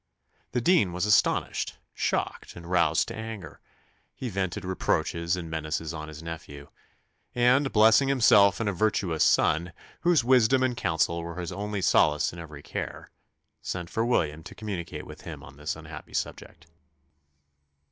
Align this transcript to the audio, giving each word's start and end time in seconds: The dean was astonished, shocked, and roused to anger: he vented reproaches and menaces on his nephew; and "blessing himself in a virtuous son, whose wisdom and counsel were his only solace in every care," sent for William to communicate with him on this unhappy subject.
The 0.53 0.61
dean 0.61 0.93
was 0.93 1.05
astonished, 1.05 1.77
shocked, 1.93 2.55
and 2.55 2.65
roused 2.65 3.09
to 3.09 3.15
anger: 3.15 3.59
he 4.15 4.29
vented 4.29 4.65
reproaches 4.65 5.35
and 5.35 5.47
menaces 5.47 5.93
on 5.93 6.07
his 6.07 6.23
nephew; 6.23 6.69
and 7.35 7.71
"blessing 7.71 8.07
himself 8.07 8.59
in 8.59 8.67
a 8.67 8.73
virtuous 8.73 9.23
son, 9.23 9.73
whose 9.99 10.23
wisdom 10.23 10.63
and 10.63 10.75
counsel 10.75 11.21
were 11.21 11.39
his 11.39 11.51
only 11.51 11.83
solace 11.83 12.33
in 12.33 12.39
every 12.39 12.63
care," 12.63 13.11
sent 13.61 13.91
for 13.91 14.03
William 14.03 14.41
to 14.41 14.55
communicate 14.55 15.05
with 15.05 15.21
him 15.21 15.43
on 15.43 15.57
this 15.57 15.75
unhappy 15.75 16.15
subject. 16.15 16.65